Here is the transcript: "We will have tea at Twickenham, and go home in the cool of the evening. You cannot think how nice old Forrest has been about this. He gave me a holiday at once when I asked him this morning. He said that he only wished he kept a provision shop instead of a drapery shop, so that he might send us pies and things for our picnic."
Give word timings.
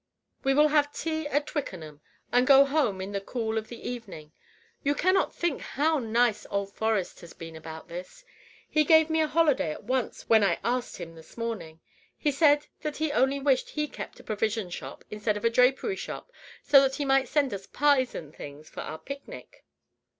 "We 0.43 0.55
will 0.55 0.69
have 0.69 0.91
tea 0.91 1.27
at 1.27 1.45
Twickenham, 1.45 2.01
and 2.31 2.47
go 2.47 2.65
home 2.65 3.01
in 3.01 3.11
the 3.11 3.21
cool 3.21 3.55
of 3.55 3.67
the 3.67 3.87
evening. 3.87 4.31
You 4.83 4.95
cannot 4.95 5.35
think 5.35 5.61
how 5.61 5.99
nice 5.99 6.43
old 6.49 6.73
Forrest 6.73 7.21
has 7.21 7.33
been 7.33 7.55
about 7.55 7.87
this. 7.87 8.25
He 8.67 8.83
gave 8.83 9.11
me 9.11 9.21
a 9.21 9.27
holiday 9.27 9.69
at 9.71 9.83
once 9.83 10.27
when 10.27 10.43
I 10.43 10.57
asked 10.63 10.97
him 10.97 11.13
this 11.13 11.37
morning. 11.37 11.81
He 12.17 12.31
said 12.31 12.65
that 12.81 12.97
he 12.97 13.11
only 13.11 13.39
wished 13.39 13.69
he 13.69 13.87
kept 13.87 14.19
a 14.19 14.23
provision 14.23 14.71
shop 14.71 15.03
instead 15.11 15.37
of 15.37 15.45
a 15.45 15.51
drapery 15.51 15.97
shop, 15.97 16.31
so 16.63 16.81
that 16.81 16.95
he 16.95 17.05
might 17.05 17.27
send 17.27 17.53
us 17.53 17.67
pies 17.67 18.15
and 18.15 18.35
things 18.35 18.71
for 18.71 18.79
our 18.81 18.97
picnic." 18.97 19.63